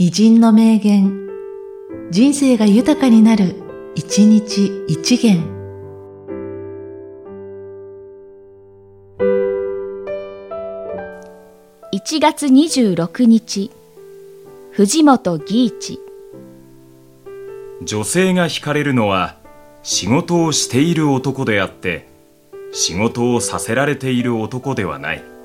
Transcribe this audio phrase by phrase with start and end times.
[0.00, 1.28] 偉人の名言、
[2.12, 3.56] 人生が豊かになる、
[3.96, 5.42] 一日一元。
[11.92, 13.72] 1月26日、
[14.70, 16.00] 藤本義一。
[17.82, 19.34] 女性が惹かれるのは
[19.82, 22.06] 仕事をしている男であって
[22.72, 25.37] 仕事をさせられている男ではない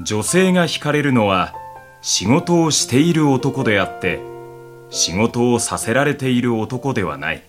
[0.00, 1.54] 女性が惹かれるのは
[2.02, 4.20] 仕事をしている男であって
[4.90, 7.42] 仕事をさせられている男ではない。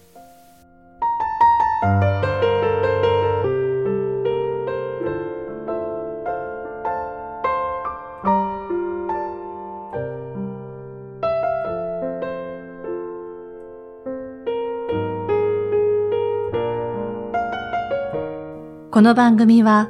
[18.91, 19.89] この番組は、